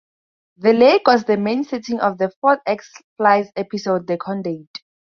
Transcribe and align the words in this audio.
The 0.57 0.73
lake 0.73 1.03
was 1.05 1.25
the 1.25 1.37
main 1.37 1.63
setting 1.63 1.99
of 1.99 2.17
the 2.17 2.31
fourth 2.41 2.61
X-Files 2.65 3.49
episode, 3.55 4.07
The 4.07 4.17
Conduit. 4.17 4.67